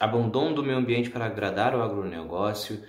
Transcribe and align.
Abandono 0.00 0.54
do 0.54 0.62
meio 0.62 0.78
ambiente 0.78 1.10
para 1.10 1.26
agradar 1.26 1.74
o 1.76 1.82
agronegócio, 1.82 2.80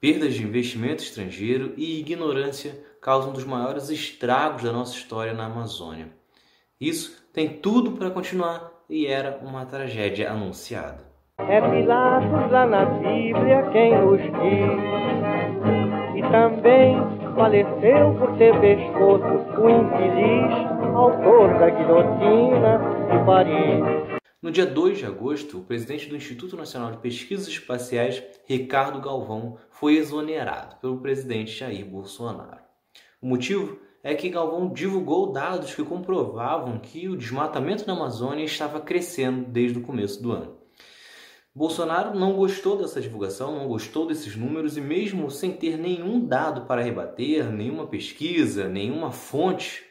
perdas 0.00 0.34
de 0.34 0.44
investimento 0.44 1.02
estrangeiro 1.02 1.74
e 1.76 1.98
ignorância 1.98 2.80
causam 3.02 3.30
um 3.30 3.32
dos 3.32 3.44
maiores 3.44 3.90
estragos 3.90 4.62
da 4.62 4.70
nossa 4.70 4.94
história 4.94 5.34
na 5.34 5.46
Amazônia. 5.46 6.08
Isso 6.80 7.26
tem 7.32 7.48
tudo 7.48 7.92
para 7.92 8.08
continuar 8.10 8.70
e 8.88 9.04
era 9.06 9.40
uma 9.42 9.66
tragédia 9.66 10.30
anunciada. 10.30 11.10
É 11.38 11.60
Pilatos 11.60 12.50
lá 12.52 12.66
na 12.66 12.84
Bíblia 12.84 13.68
quem 13.72 13.98
nos 13.98 14.20
diz, 14.20 14.80
e 16.16 16.22
também 16.30 16.96
faleceu 17.34 18.14
por 18.14 18.36
ter 18.36 18.54
pescoço 18.60 19.24
o 19.60 19.70
infeliz 19.70 20.70
autor 20.94 21.48
da 21.58 21.70
guilhotina 21.70 22.78
de 23.10 23.24
Paris. 23.24 24.09
No 24.42 24.50
dia 24.50 24.64
2 24.64 24.96
de 24.96 25.04
agosto, 25.04 25.58
o 25.58 25.64
presidente 25.64 26.08
do 26.08 26.16
Instituto 26.16 26.56
Nacional 26.56 26.92
de 26.92 26.96
Pesquisas 26.96 27.46
Espaciais, 27.46 28.22
Ricardo 28.46 28.98
Galvão, 28.98 29.58
foi 29.68 29.96
exonerado 29.96 30.76
pelo 30.76 30.98
presidente 30.98 31.52
Jair 31.52 31.84
Bolsonaro. 31.84 32.62
O 33.20 33.26
motivo 33.26 33.78
é 34.02 34.14
que 34.14 34.30
Galvão 34.30 34.72
divulgou 34.72 35.30
dados 35.30 35.74
que 35.74 35.84
comprovavam 35.84 36.78
que 36.78 37.06
o 37.06 37.18
desmatamento 37.18 37.86
na 37.86 37.92
Amazônia 37.92 38.42
estava 38.42 38.80
crescendo 38.80 39.44
desde 39.44 39.78
o 39.78 39.82
começo 39.82 40.22
do 40.22 40.32
ano. 40.32 40.56
Bolsonaro 41.54 42.18
não 42.18 42.32
gostou 42.32 42.78
dessa 42.78 42.98
divulgação, 42.98 43.54
não 43.54 43.68
gostou 43.68 44.06
desses 44.06 44.36
números 44.36 44.78
e, 44.78 44.80
mesmo 44.80 45.30
sem 45.30 45.52
ter 45.52 45.76
nenhum 45.76 46.24
dado 46.24 46.62
para 46.62 46.80
rebater, 46.80 47.52
nenhuma 47.52 47.86
pesquisa, 47.86 48.70
nenhuma 48.70 49.12
fonte, 49.12 49.84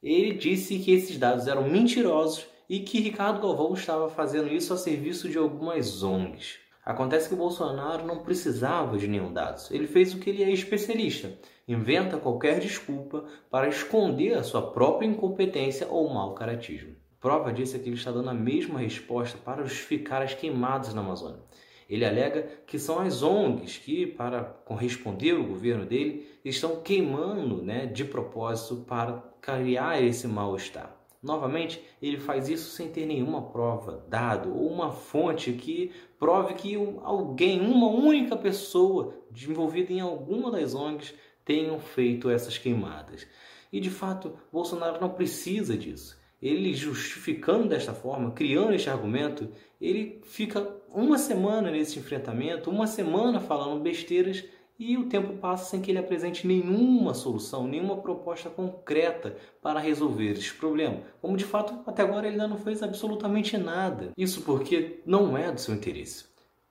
ele 0.00 0.32
disse 0.32 0.78
que 0.78 0.92
esses 0.92 1.18
dados 1.18 1.48
eram 1.48 1.68
mentirosos 1.68 2.46
e 2.68 2.80
que 2.80 3.00
Ricardo 3.00 3.40
Galvão 3.40 3.74
estava 3.74 4.08
fazendo 4.08 4.52
isso 4.52 4.72
a 4.72 4.76
serviço 4.76 5.28
de 5.28 5.38
algumas 5.38 6.02
ONGs. 6.02 6.58
Acontece 6.84 7.28
que 7.28 7.34
o 7.34 7.38
Bolsonaro 7.38 8.06
não 8.06 8.18
precisava 8.18 8.96
de 8.96 9.08
nenhum 9.08 9.32
dados. 9.32 9.70
Ele 9.70 9.86
fez 9.86 10.14
o 10.14 10.18
que 10.18 10.30
ele 10.30 10.44
é 10.44 10.50
especialista: 10.50 11.32
inventa 11.66 12.16
qualquer 12.16 12.60
desculpa 12.60 13.24
para 13.50 13.68
esconder 13.68 14.34
a 14.34 14.44
sua 14.44 14.62
própria 14.70 15.06
incompetência 15.06 15.88
ou 15.88 16.08
mau 16.08 16.34
caratismo. 16.34 16.94
Prova 17.20 17.52
disso 17.52 17.74
é 17.74 17.80
que 17.80 17.88
ele 17.88 17.96
está 17.96 18.12
dando 18.12 18.30
a 18.30 18.34
mesma 18.34 18.78
resposta 18.78 19.36
para 19.36 19.64
justificar 19.64 20.22
as 20.22 20.34
queimadas 20.34 20.94
na 20.94 21.00
Amazônia. 21.00 21.40
Ele 21.88 22.04
alega 22.04 22.46
que 22.66 22.78
são 22.78 23.00
as 23.00 23.22
ONGs 23.22 23.78
que, 23.78 24.06
para 24.06 24.44
corresponder 24.44 25.34
ao 25.34 25.42
governo 25.42 25.86
dele, 25.86 26.28
estão 26.44 26.80
queimando 26.82 27.62
né, 27.62 27.86
de 27.86 28.04
propósito 28.04 28.84
para 28.86 29.22
criar 29.40 30.02
esse 30.02 30.28
mal-estar. 30.28 30.94
Novamente, 31.26 31.82
ele 32.00 32.18
faz 32.18 32.48
isso 32.48 32.70
sem 32.70 32.88
ter 32.88 33.04
nenhuma 33.04 33.42
prova, 33.42 34.06
dado 34.08 34.56
ou 34.56 34.70
uma 34.70 34.92
fonte 34.92 35.52
que 35.52 35.90
prove 36.18 36.54
que 36.54 36.76
alguém, 37.02 37.60
uma 37.60 37.88
única 37.88 38.36
pessoa 38.36 39.12
envolvida 39.36 39.92
em 39.92 40.00
alguma 40.00 40.52
das 40.52 40.72
ONGs, 40.72 41.12
tenham 41.44 41.80
feito 41.80 42.30
essas 42.30 42.56
queimadas. 42.56 43.26
E 43.72 43.80
de 43.80 43.90
fato, 43.90 44.38
Bolsonaro 44.52 45.00
não 45.00 45.10
precisa 45.10 45.76
disso. 45.76 46.16
Ele 46.40 46.72
justificando 46.74 47.68
desta 47.68 47.92
forma, 47.92 48.30
criando 48.30 48.74
este 48.74 48.88
argumento, 48.88 49.50
ele 49.80 50.20
fica 50.22 50.76
uma 50.88 51.18
semana 51.18 51.70
nesse 51.70 51.98
enfrentamento, 51.98 52.70
uma 52.70 52.86
semana 52.86 53.40
falando 53.40 53.82
besteiras 53.82 54.44
e 54.78 54.96
o 54.96 55.06
tempo 55.06 55.34
passa 55.34 55.70
sem 55.70 55.80
que 55.80 55.90
ele 55.90 55.98
apresente 55.98 56.46
nenhuma 56.46 57.14
solução, 57.14 57.66
nenhuma 57.66 57.96
proposta 57.96 58.50
concreta 58.50 59.36
para 59.62 59.80
resolver 59.80 60.32
esse 60.32 60.52
problema. 60.52 61.00
Como 61.20 61.36
de 61.36 61.44
fato 61.44 61.74
até 61.86 62.02
agora 62.02 62.26
ele 62.26 62.34
ainda 62.34 62.48
não 62.48 62.58
fez 62.58 62.82
absolutamente 62.82 63.56
nada. 63.56 64.12
Isso 64.16 64.42
porque 64.42 65.00
não 65.06 65.36
é 65.36 65.50
do 65.50 65.60
seu 65.60 65.74
interesse. 65.74 66.24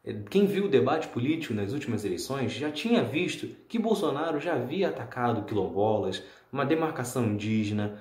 É, 0.04 0.14
quem 0.30 0.46
viu 0.46 0.66
o 0.66 0.70
debate 0.70 1.08
político 1.08 1.54
nas 1.56 1.74
últimas 1.74 2.06
eleições 2.06 2.52
já 2.52 2.72
tinha 2.72 3.04
visto 3.04 3.48
que 3.68 3.80
Bolsonaro 3.80 4.40
já 4.40 4.54
havia 4.54 4.90
atacado 4.90 5.46
quilombolas, 5.46 6.22
uma 6.54 6.66
demarcação 6.66 7.26
indígena, 7.26 8.00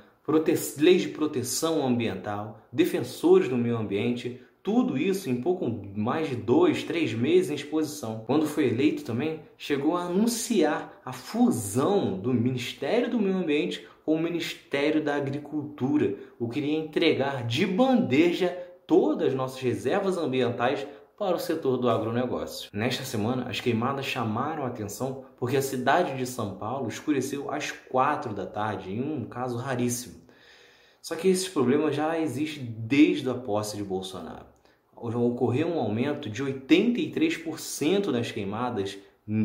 leis 0.79 1.03
de 1.03 1.09
proteção 1.09 1.87
ambiental, 1.87 2.61
defensores 2.71 3.49
do 3.49 3.57
meio 3.57 3.79
ambiente, 3.79 4.41
tudo 4.65 4.97
isso 4.97 5.29
em 5.29 5.43
pouco 5.43 5.71
mais 5.95 6.31
de 6.31 6.37
dois, 6.37 6.83
três 6.83 7.13
meses 7.13 7.51
em 7.51 7.55
exposição. 7.55 8.25
Quando 8.27 8.47
foi 8.47 8.69
eleito 8.69 9.05
também, 9.05 9.41
chegou 9.59 9.95
a 9.95 10.05
anunciar 10.05 11.03
a 11.05 11.13
fusão 11.13 12.19
do 12.19 12.33
Ministério 12.33 13.11
do 13.11 13.21
Meio 13.21 13.37
Ambiente 13.37 13.87
com 14.07 14.15
o 14.15 14.19
Ministério 14.19 15.05
da 15.05 15.17
Agricultura, 15.17 16.15
o 16.39 16.49
que 16.49 16.61
iria 16.61 16.79
entregar 16.79 17.47
de 17.47 17.67
bandeja 17.67 18.49
todas 18.87 19.29
as 19.29 19.35
nossas 19.35 19.61
reservas 19.61 20.17
ambientais 20.17 20.87
para 21.19 21.37
o 21.37 21.39
setor 21.39 21.77
do 21.77 21.91
agronegócio. 21.91 22.71
Nesta 22.73 23.05
semana, 23.05 23.51
as 23.51 23.61
queimadas 23.61 24.07
chamaram 24.07 24.65
a 24.65 24.69
atenção 24.69 25.27
porque 25.37 25.59
a 25.59 25.63
cidade 25.63 26.17
de 26.17 26.25
São 26.25 26.57
Paulo 26.57 26.89
escureceu 26.89 27.51
às 27.51 27.71
quatro 27.71 28.33
da 28.33 28.47
tarde, 28.47 28.95
em 28.95 29.03
um 29.03 29.27
caso 29.27 29.59
raríssimo. 29.59 30.25
Só 31.03 31.15
que 31.15 31.29
esses 31.29 31.51
problemas 31.51 31.95
já 31.95 32.19
existem 32.19 32.65
desde 32.65 33.29
a 33.29 33.35
posse 33.35 33.77
de 33.77 33.85
Bolsonaro 33.85 34.54
ocorreu 35.13 35.69
um 35.69 35.79
aumento 35.79 36.31
de 36.31 36.43
83% 36.43 38.11
das 38.11 38.31
queimadas 38.31 38.97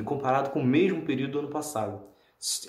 comparado 0.06 0.52
com 0.52 0.62
o 0.62 0.66
mesmo 0.66 1.02
período 1.02 1.32
do 1.34 1.40
ano 1.40 1.50
passado. 1.50 2.02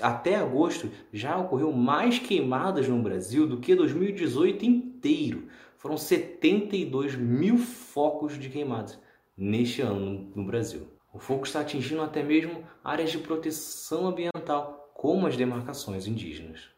Até 0.01 0.37
agosto 0.37 0.91
já 1.13 1.37
ocorreu 1.39 1.73
mais 1.73 2.19
queimadas 2.19 2.89
no 2.89 3.01
Brasil 3.01 3.47
do 3.47 3.59
que 3.59 3.75
2018 3.75 4.65
inteiro. 4.65 5.47
Foram 5.77 5.97
72 5.97 7.15
mil 7.15 7.57
focos 7.57 8.39
de 8.39 8.49
queimadas 8.49 8.99
neste 9.37 9.81
ano 9.81 10.31
no 10.35 10.45
Brasil. 10.45 10.89
O 11.13 11.19
fogo 11.19 11.45
está 11.45 11.61
atingindo 11.61 12.03
até 12.03 12.23
mesmo 12.23 12.65
áreas 12.85 13.11
de 13.11 13.19
proteção 13.19 14.07
ambiental, 14.07 14.91
como 14.95 15.27
as 15.27 15.37
demarcações 15.37 16.07
indígenas. 16.07 16.69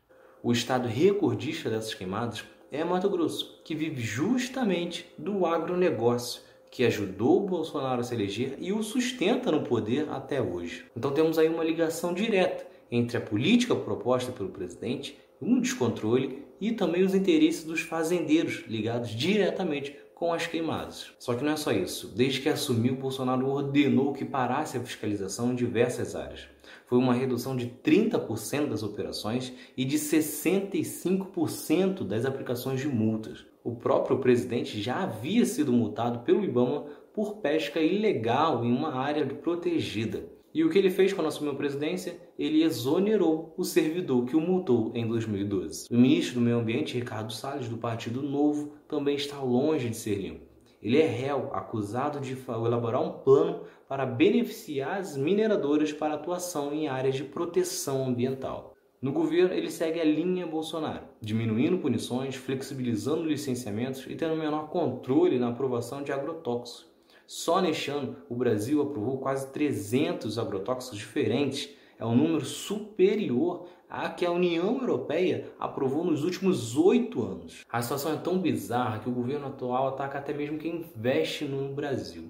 O 0.42 0.52
estado 0.52 0.88
recordista 0.88 1.68
dessas 1.68 1.94
queimadas 1.94 2.44
é 2.72 2.82
Mato 2.82 3.10
Grosso, 3.10 3.60
que 3.62 3.74
vive 3.74 4.00
justamente 4.00 5.06
do 5.18 5.44
agronegócio, 5.44 6.40
que 6.70 6.86
ajudou 6.86 7.44
o 7.44 7.46
Bolsonaro 7.46 8.00
a 8.00 8.04
se 8.04 8.14
eleger 8.14 8.56
e 8.58 8.72
o 8.72 8.82
sustenta 8.82 9.52
no 9.52 9.62
poder 9.62 10.08
até 10.08 10.40
hoje. 10.40 10.86
Então 10.96 11.12
temos 11.12 11.38
aí 11.38 11.48
uma 11.50 11.62
ligação 11.62 12.14
direta 12.14 12.66
entre 12.90 13.18
a 13.18 13.20
política 13.20 13.76
proposta 13.76 14.32
pelo 14.32 14.48
presidente, 14.48 15.18
um 15.40 15.60
descontrole 15.60 16.42
e 16.58 16.72
também 16.72 17.02
os 17.02 17.14
interesses 17.14 17.62
dos 17.62 17.82
fazendeiros 17.82 18.64
ligados 18.66 19.10
diretamente 19.10 19.94
com 20.22 20.32
as 20.32 20.46
queimadas. 20.46 21.12
Só 21.18 21.34
que 21.34 21.42
não 21.42 21.50
é 21.50 21.56
só 21.56 21.72
isso. 21.72 22.06
Desde 22.14 22.40
que 22.40 22.48
assumiu, 22.48 22.94
Bolsonaro 22.94 23.48
ordenou 23.48 24.12
que 24.12 24.24
parasse 24.24 24.76
a 24.76 24.80
fiscalização 24.80 25.50
em 25.50 25.56
diversas 25.56 26.14
áreas 26.14 26.46
foi 26.86 26.98
uma 26.98 27.12
redução 27.12 27.56
de 27.56 27.66
30% 27.66 28.68
das 28.68 28.84
operações 28.84 29.52
e 29.76 29.84
de 29.84 29.98
65% 29.98 32.04
das 32.04 32.24
aplicações 32.24 32.80
de 32.80 32.86
multas. 32.86 33.44
O 33.64 33.74
próprio 33.74 34.18
presidente 34.18 34.80
já 34.80 35.02
havia 35.02 35.44
sido 35.44 35.72
multado 35.72 36.20
pelo 36.20 36.44
Ibama 36.44 36.84
por 37.12 37.38
pesca 37.38 37.80
ilegal 37.80 38.64
em 38.64 38.70
uma 38.70 38.94
área 38.94 39.26
protegida. 39.26 40.30
E 40.54 40.62
o 40.62 40.68
que 40.68 40.78
ele 40.78 40.90
fez 40.90 41.14
quando 41.14 41.28
assumiu 41.28 41.54
a 41.54 41.56
presidência? 41.56 42.14
Ele 42.42 42.64
exonerou 42.64 43.54
o 43.56 43.62
servidor 43.62 44.24
que 44.24 44.34
o 44.34 44.40
multou 44.40 44.90
em 44.96 45.06
2012. 45.06 45.86
O 45.88 45.96
ministro 45.96 46.34
do 46.34 46.40
Meio 46.40 46.58
Ambiente, 46.58 46.94
Ricardo 46.98 47.32
Salles, 47.32 47.68
do 47.68 47.78
Partido 47.78 48.20
Novo, 48.20 48.72
também 48.88 49.14
está 49.14 49.40
longe 49.40 49.88
de 49.88 49.96
ser 49.96 50.16
limpo. 50.16 50.44
Ele 50.82 50.98
é 50.98 51.06
réu, 51.06 51.50
acusado 51.54 52.18
de 52.18 52.36
elaborar 52.48 53.00
um 53.00 53.12
plano 53.20 53.60
para 53.88 54.04
beneficiar 54.04 54.98
as 54.98 55.16
mineradoras 55.16 55.92
para 55.92 56.14
atuação 56.14 56.74
em 56.74 56.88
áreas 56.88 57.14
de 57.14 57.22
proteção 57.22 58.08
ambiental. 58.08 58.74
No 59.00 59.12
governo, 59.12 59.54
ele 59.54 59.70
segue 59.70 60.00
a 60.00 60.04
linha 60.04 60.44
Bolsonaro, 60.44 61.04
diminuindo 61.20 61.78
punições, 61.78 62.34
flexibilizando 62.34 63.22
licenciamentos 63.22 64.04
e 64.08 64.16
tendo 64.16 64.34
menor 64.34 64.68
controle 64.68 65.38
na 65.38 65.50
aprovação 65.50 66.02
de 66.02 66.10
agrotóxicos. 66.10 66.90
Só 67.24 67.60
neste 67.60 67.88
ano, 67.88 68.16
o 68.28 68.34
Brasil 68.34 68.82
aprovou 68.82 69.18
quase 69.18 69.52
300 69.52 70.40
agrotóxicos 70.40 70.98
diferentes, 70.98 71.80
é 72.02 72.06
um 72.06 72.16
número 72.16 72.44
superior 72.44 73.68
a 73.88 74.08
que 74.08 74.26
a 74.26 74.30
União 74.32 74.80
Europeia 74.80 75.52
aprovou 75.56 76.04
nos 76.04 76.24
últimos 76.24 76.76
oito 76.76 77.22
anos. 77.22 77.64
A 77.70 77.80
situação 77.80 78.12
é 78.12 78.16
tão 78.16 78.40
bizarra 78.40 78.98
que 78.98 79.08
o 79.08 79.12
governo 79.12 79.46
atual 79.46 79.86
ataca 79.86 80.18
até 80.18 80.34
mesmo 80.34 80.58
quem 80.58 80.78
investe 80.78 81.44
no 81.44 81.72
Brasil. 81.72 82.24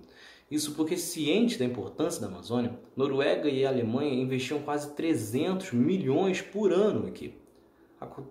Isso 0.50 0.74
porque, 0.74 0.98
ciente 0.98 1.58
da 1.58 1.64
importância 1.64 2.20
da 2.20 2.26
Amazônia, 2.26 2.78
Noruega 2.94 3.48
e 3.48 3.64
Alemanha 3.64 4.12
investiam 4.12 4.60
quase 4.60 4.94
300 4.94 5.72
milhões 5.72 6.42
por 6.42 6.70
ano 6.70 7.06
aqui. 7.06 7.34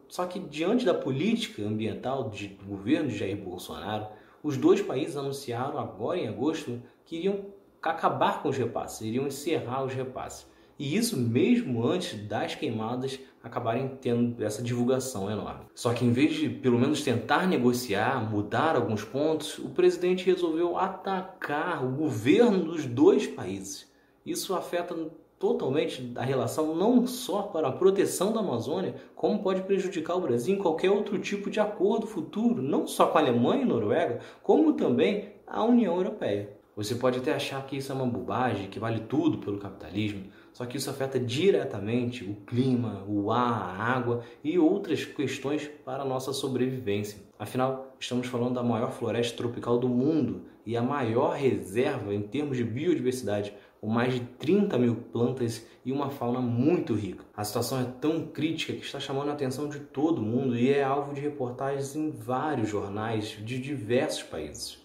Só 0.09 0.27
que, 0.27 0.37
diante 0.37 0.85
da 0.85 0.93
política 0.93 1.63
ambiental 1.63 2.25
do 2.29 2.65
governo 2.67 3.09
de 3.09 3.17
Jair 3.17 3.37
Bolsonaro, 3.37 4.05
os 4.43 4.57
dois 4.57 4.79
países 4.79 5.17
anunciaram 5.17 5.79
agora 5.79 6.19
em 6.19 6.27
agosto 6.27 6.79
que 7.03 7.15
iriam 7.15 7.45
acabar 7.81 8.43
com 8.43 8.49
os 8.49 8.57
repasses, 8.57 9.01
iriam 9.01 9.25
encerrar 9.25 9.83
os 9.83 9.93
repasses. 9.93 10.50
E 10.81 10.95
isso 10.95 11.15
mesmo 11.15 11.85
antes 11.85 12.19
das 12.27 12.55
queimadas 12.55 13.19
acabarem 13.43 13.99
tendo 14.01 14.43
essa 14.43 14.63
divulgação 14.63 15.29
enorme. 15.29 15.67
Só 15.75 15.93
que 15.93 16.03
em 16.03 16.11
vez 16.11 16.33
de 16.33 16.49
pelo 16.49 16.79
menos 16.79 17.03
tentar 17.03 17.45
negociar, 17.45 18.27
mudar 18.27 18.75
alguns 18.75 19.03
pontos, 19.03 19.59
o 19.59 19.69
presidente 19.69 20.25
resolveu 20.25 20.79
atacar 20.79 21.85
o 21.85 21.91
governo 21.91 22.63
dos 22.63 22.87
dois 22.87 23.27
países. 23.27 23.87
Isso 24.25 24.55
afeta 24.55 24.95
totalmente 25.37 26.13
a 26.15 26.23
relação 26.23 26.75
não 26.75 27.05
só 27.05 27.43
para 27.43 27.67
a 27.67 27.71
proteção 27.71 28.33
da 28.33 28.39
Amazônia, 28.39 28.95
como 29.15 29.43
pode 29.43 29.61
prejudicar 29.61 30.15
o 30.15 30.21
Brasil 30.21 30.55
em 30.55 30.59
qualquer 30.59 30.89
outro 30.89 31.19
tipo 31.19 31.51
de 31.51 31.59
acordo 31.59 32.07
futuro, 32.07 32.59
não 32.59 32.87
só 32.87 33.05
com 33.05 33.19
a 33.19 33.21
Alemanha 33.21 33.61
e 33.61 33.65
Noruega, 33.65 34.19
como 34.41 34.73
também 34.73 35.33
a 35.45 35.63
União 35.63 35.95
Europeia. 35.97 36.59
Você 36.75 36.95
pode 36.95 37.19
até 37.19 37.33
achar 37.33 37.63
que 37.67 37.77
isso 37.77 37.91
é 37.91 37.95
uma 37.95 38.05
bobagem, 38.05 38.69
que 38.69 38.79
vale 38.79 39.01
tudo 39.01 39.37
pelo 39.37 39.59
capitalismo, 39.59 40.23
só 40.53 40.65
que 40.65 40.77
isso 40.77 40.89
afeta 40.89 41.19
diretamente 41.19 42.23
o 42.23 42.35
clima, 42.45 43.03
o 43.07 43.31
ar, 43.31 43.79
a 43.79 43.83
água 43.83 44.23
e 44.43 44.59
outras 44.59 45.05
questões 45.05 45.69
para 45.85 46.03
a 46.03 46.05
nossa 46.05 46.33
sobrevivência. 46.33 47.19
Afinal, 47.39 47.95
estamos 47.99 48.27
falando 48.27 48.55
da 48.55 48.63
maior 48.63 48.91
floresta 48.91 49.37
tropical 49.37 49.77
do 49.77 49.87
mundo 49.87 50.41
e 50.65 50.75
a 50.75 50.81
maior 50.81 51.35
reserva 51.35 52.13
em 52.13 52.21
termos 52.21 52.57
de 52.57 52.63
biodiversidade, 52.63 53.53
com 53.79 53.87
mais 53.87 54.13
de 54.13 54.19
30 54.19 54.77
mil 54.77 54.95
plantas 54.95 55.65
e 55.83 55.91
uma 55.91 56.11
fauna 56.11 56.39
muito 56.39 56.93
rica. 56.93 57.25
A 57.35 57.43
situação 57.43 57.79
é 57.79 57.85
tão 57.99 58.27
crítica 58.27 58.73
que 58.73 58.85
está 58.85 58.99
chamando 58.99 59.29
a 59.29 59.33
atenção 59.33 59.69
de 59.69 59.79
todo 59.79 60.21
mundo 60.21 60.55
e 60.55 60.71
é 60.71 60.83
alvo 60.83 61.13
de 61.13 61.21
reportagens 61.21 61.95
em 61.95 62.11
vários 62.11 62.69
jornais 62.69 63.37
de 63.43 63.59
diversos 63.59 64.21
países. 64.21 64.79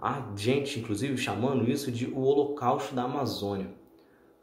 Há 0.00 0.32
gente, 0.34 0.80
inclusive, 0.80 1.18
chamando 1.18 1.70
isso 1.70 1.92
de 1.92 2.06
o 2.06 2.20
Holocausto 2.20 2.94
da 2.94 3.02
Amazônia 3.02 3.81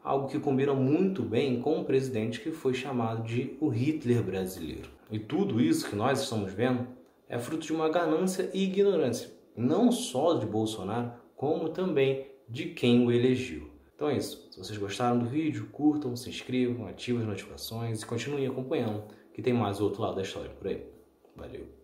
algo 0.03 0.27
que 0.27 0.39
combina 0.39 0.73
muito 0.73 1.21
bem 1.21 1.61
com 1.61 1.79
um 1.79 1.83
presidente 1.83 2.39
que 2.39 2.51
foi 2.51 2.73
chamado 2.73 3.23
de 3.23 3.57
o 3.59 3.69
Hitler 3.69 4.23
brasileiro. 4.23 4.89
E 5.11 5.19
tudo 5.19 5.59
isso 5.59 5.89
que 5.89 5.95
nós 5.95 6.21
estamos 6.21 6.53
vendo 6.53 6.87
é 7.27 7.37
fruto 7.37 7.65
de 7.65 7.73
uma 7.73 7.89
ganância 7.89 8.49
e 8.53 8.63
ignorância, 8.63 9.29
não 9.55 9.91
só 9.91 10.33
de 10.33 10.45
Bolsonaro, 10.45 11.11
como 11.35 11.69
também 11.69 12.27
de 12.47 12.65
quem 12.65 13.05
o 13.05 13.11
elegeu. 13.11 13.69
Então 13.95 14.09
é 14.09 14.17
isso. 14.17 14.47
Se 14.51 14.57
vocês 14.57 14.77
gostaram 14.77 15.19
do 15.19 15.25
vídeo, 15.25 15.67
curtam, 15.71 16.15
se 16.15 16.29
inscrevam, 16.29 16.87
ativem 16.87 17.21
as 17.21 17.27
notificações 17.27 18.01
e 18.01 18.05
continuem 18.05 18.47
acompanhando, 18.47 19.03
que 19.33 19.41
tem 19.41 19.53
mais 19.53 19.81
outro 19.81 20.01
lado 20.01 20.15
da 20.15 20.21
história 20.21 20.49
por 20.49 20.67
aí. 20.67 20.85
Valeu! 21.35 21.78